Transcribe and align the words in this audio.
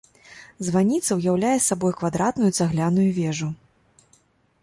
Званіца 0.67 1.11
ўяўляе 1.19 1.51
сабой 1.67 1.93
квадратную 2.01 2.49
цагляную 2.59 3.05
вежу. 3.19 3.47